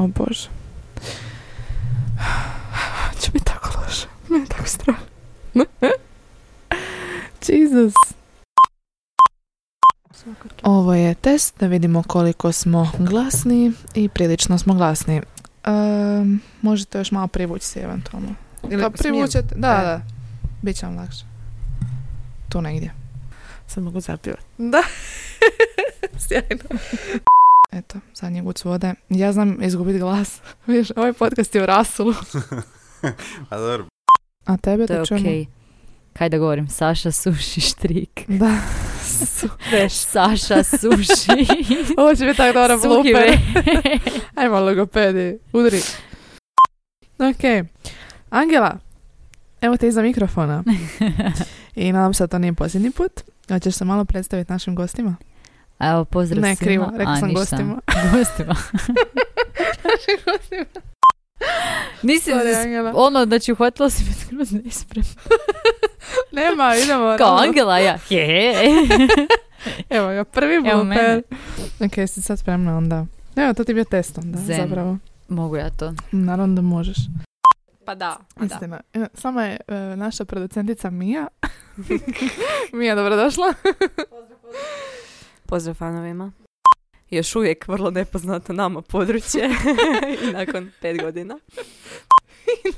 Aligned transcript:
O 0.00 0.06
bože. 0.08 0.48
Će 3.20 3.30
biti 3.30 3.44
tako 3.44 3.80
loše. 3.80 4.06
Mene 4.28 4.44
je 4.44 4.48
tako 4.48 4.66
strah. 4.66 4.96
Jesus. 7.48 7.94
Ovo 10.62 10.94
je 10.94 11.14
test 11.14 11.54
da 11.60 11.66
vidimo 11.66 12.02
koliko 12.02 12.52
smo 12.52 12.90
glasni 12.98 13.72
i 13.94 14.08
prilično 14.08 14.58
smo 14.58 14.74
glasni. 14.74 15.22
Um, 15.66 16.40
možete 16.62 16.98
još 16.98 17.10
malo 17.10 17.26
privući 17.26 17.66
se 17.66 17.80
eventualno. 17.80 18.28
Ili 18.62 18.82
Pa 18.82 18.90
smijem? 18.90 18.92
privučete, 18.92 19.54
da, 19.54 19.68
E. 19.70 19.84
da. 19.84 20.00
Biće 20.62 20.86
vam 20.86 20.96
lakše. 20.96 21.24
Tu 22.48 22.60
negdje. 22.62 22.92
Sad 23.66 23.84
mogu 23.84 24.00
zapivati. 24.00 24.42
Da. 24.58 24.82
Sjajno. 26.28 26.64
Eto, 27.72 27.98
zadnji 28.14 28.40
guc 28.42 28.64
vode. 28.64 28.94
Ja 29.08 29.32
znam 29.32 29.62
izgubiti 29.62 29.98
glas. 29.98 30.40
Vidiš, 30.66 30.88
ovaj 30.96 31.12
podcast 31.12 31.54
je 31.54 31.62
u 31.62 31.66
rasulu. 31.66 32.14
A 33.50 33.58
dobro, 33.58 33.86
A 34.44 34.56
tebe 34.56 34.86
To 34.86 34.94
da 34.94 35.02
okej. 35.02 35.18
čujemo? 35.18 35.46
Kaj 36.12 36.28
da 36.28 36.38
govorim, 36.38 36.68
Saša 36.68 37.12
suši 37.12 37.60
štrik. 37.60 38.24
Da. 38.40 38.56
Saša 39.88 40.62
suši. 40.62 41.46
Ovo 41.98 42.14
će 42.14 42.24
biti 42.24 42.36
tako 42.36 42.52
dobra 42.52 42.76
blooper. 42.78 43.12
ve. 43.14 43.38
Ajmo 44.34 44.60
logopedi, 44.60 45.38
udri. 45.52 45.80
Ok. 47.18 47.66
Angela, 48.30 48.78
evo 49.60 49.76
te 49.76 49.88
iza 49.88 50.02
mikrofona. 50.02 50.64
I 51.74 51.92
nadam 51.92 52.14
se 52.14 52.22
da 52.22 52.26
to 52.28 52.38
nije 52.38 52.52
posljednji 52.52 52.90
put. 52.90 53.12
Hoćeš 53.48 53.74
se 53.74 53.84
malo 53.84 54.04
predstaviti 54.04 54.52
našim 54.52 54.74
gostima? 54.74 55.16
Evo, 55.80 56.04
pozdrav 56.04 56.42
Ne, 56.42 56.56
svima. 56.56 56.66
krivo, 56.66 56.92
rekla 56.96 57.12
A, 57.12 57.16
sam 57.16 57.28
ništa. 57.28 57.40
gostima. 57.40 57.80
gostima. 58.12 58.54
našim 59.84 60.18
gostima. 60.26 60.64
Nisi, 62.02 62.30
Sorry, 62.30 62.92
ono, 62.94 63.24
znači 63.24 63.52
uhvatila 63.52 63.90
si 63.90 64.04
me 64.04 64.10
skroz 64.12 64.52
nespremno. 64.54 65.10
Nema, 66.32 66.72
idemo. 66.76 67.14
Kao. 67.18 67.36
Angela, 67.38 67.78
ja. 67.78 67.98
Je. 68.10 68.54
Evo 69.90 70.08
ga, 70.08 70.24
prvi 70.24 70.60
blooper. 70.60 70.84
mene. 70.84 71.22
Ok, 71.80 72.08
si 72.08 72.22
sad 72.22 72.38
spremna 72.38 72.76
onda. 72.76 73.06
Evo, 73.36 73.54
to 73.54 73.64
ti 73.64 73.70
je 73.70 73.74
bio 73.74 73.84
testom, 73.84 74.32
da, 74.32 74.38
Zen. 74.38 74.56
zapravo. 74.58 74.98
Mogu 75.28 75.56
ja 75.56 75.70
to. 75.70 75.92
Naravno 76.12 76.54
da 76.54 76.62
možeš. 76.62 76.96
Pa 77.84 77.94
da, 77.94 78.16
pa 78.34 78.40
da. 78.40 78.54
Istina. 78.54 78.80
E, 78.94 79.06
Sama 79.14 79.44
je 79.44 79.56
e, 79.68 79.74
naša 79.96 80.24
producentica 80.24 80.90
Mija. 80.90 81.26
Mija, 82.72 82.94
dobrodošla. 82.94 83.54
Pozdrav 84.10 84.38
fanovima. 85.74 86.32
Još 87.10 87.36
uvijek 87.36 87.68
vrlo 87.68 87.90
nepoznato 87.90 88.52
nama 88.52 88.82
područje 88.82 89.50
i 90.22 90.32
nakon 90.32 90.70
pet 90.80 91.02
godina. 91.02 91.38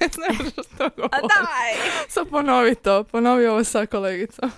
ne 0.00 0.08
znaš 0.08 0.52
što 0.52 0.88
govori. 0.96 1.10
A 1.12 1.20
daj! 1.20 1.90
Sad 2.08 2.28
ponovi 2.28 2.74
to, 2.74 3.04
ponovi 3.04 3.46
ovo 3.46 3.64
sa 3.64 3.86
kolegicom. 3.86 4.50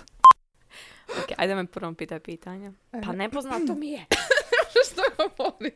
Ok, 1.09 1.31
ajde 1.37 1.55
me 1.55 1.65
prvo 1.65 1.93
pitaj 1.93 2.19
pitanje. 2.19 2.71
Pa 3.05 3.11
nepoznato 3.11 3.75
mi 3.75 3.89
je. 3.91 4.05
što 4.87 5.01
govori? 5.17 5.71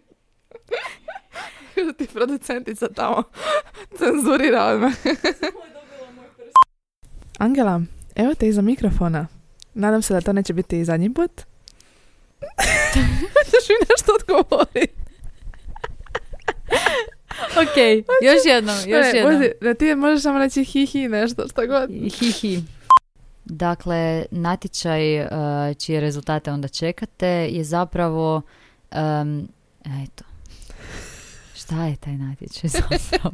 Kako 1.75 1.93
ti 1.93 2.07
producentica 2.13 2.87
tamo 2.95 3.23
cenzurira 3.97 4.63
odmah. 4.65 4.93
Angela, 7.37 7.81
evo 8.15 8.33
te 8.33 8.47
iza 8.47 8.61
mikrofona. 8.61 9.27
Nadam 9.73 10.01
se 10.01 10.13
da 10.13 10.21
to 10.21 10.33
neće 10.33 10.53
biti 10.53 10.79
i 10.79 10.85
zadnji 10.85 11.13
put. 11.13 11.41
Hoćeš 13.33 13.65
mi 13.69 13.85
nešto 13.89 14.11
odgovoriti? 14.13 14.87
Ok, 17.53 17.77
još 18.23 18.45
jednom, 18.45 18.75
još 18.77 18.87
Ne, 19.03 19.11
jednom. 19.13 19.33
budi- 19.33 19.51
Da 19.61 19.73
ti 19.73 19.95
možeš 19.95 20.23
samo 20.23 20.39
reći 20.39 20.63
hi 20.63 20.85
hi 20.85 21.07
nešto, 21.07 21.47
što 21.47 21.67
god. 21.67 21.89
Hi, 22.11 22.31
hi. 22.31 22.59
Dakle, 23.45 24.25
natječaj 24.31 25.21
uh, 25.21 25.27
čije 25.77 25.99
rezultate 25.99 26.51
onda 26.51 26.67
čekate 26.67 27.27
je 27.27 27.63
zapravo, 27.63 28.41
um, 28.91 29.47
eto, 30.03 30.23
šta 31.55 31.83
je 31.83 31.95
taj 31.95 32.13
natječaj 32.13 32.69
zapravo? 32.69 33.31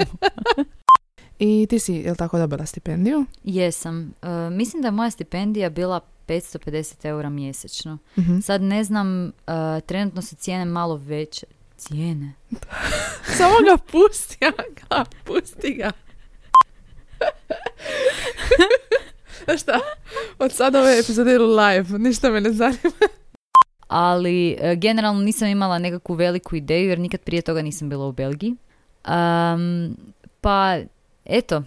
I 1.39 1.67
ti 1.69 1.79
si, 1.79 1.93
jel 1.93 2.15
tako, 2.15 2.37
dobila 2.37 2.65
stipendiju? 2.65 3.25
Jesam. 3.43 4.13
Uh, 4.21 4.27
mislim 4.51 4.81
da 4.81 4.87
je 4.87 4.91
moja 4.91 5.09
stipendija 5.09 5.69
bila 5.69 5.99
550 6.27 7.05
eura 7.05 7.29
mjesečno. 7.29 7.97
Mhm. 8.17 8.39
Sad 8.39 8.61
ne 8.61 8.83
znam, 8.83 9.25
uh, 9.27 9.31
trenutno 9.85 10.21
su 10.21 10.35
cijene 10.35 10.65
malo 10.65 10.95
veće. 10.95 11.45
Cijene? 11.77 12.33
Samo 13.37 13.53
ga 13.65 13.77
pusti, 13.91 14.37
Angela, 14.45 15.05
pusti 15.23 15.73
ga. 15.73 15.91
Znaš 19.43 19.61
šta? 19.61 19.79
Od 20.39 20.51
sada 20.51 20.79
ove 20.79 20.99
epizode 20.99 21.37
live, 21.37 21.99
ništa 21.99 22.29
me 22.29 22.41
ne 22.41 22.51
zanima. 22.51 22.91
ali 23.87 24.57
e, 24.59 24.75
generalno 24.75 25.21
nisam 25.21 25.47
imala 25.47 25.79
nekakvu 25.79 26.13
veliku 26.13 26.55
ideju 26.55 26.89
jer 26.89 26.99
nikad 26.99 27.21
prije 27.21 27.41
toga 27.41 27.61
nisam 27.61 27.89
bila 27.89 28.05
u 28.05 28.11
Belgiji. 28.11 28.55
Um, 29.07 29.97
pa, 30.41 30.77
Eto, 31.25 31.63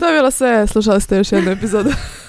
to 0.00 0.06
je 0.08 0.12
bilo 0.18 0.30
sve. 0.30 0.66
Slušali 0.66 1.00
ste 1.00 1.16
još 1.16 1.32
jednu 1.32 1.50
epizodu 1.50 1.90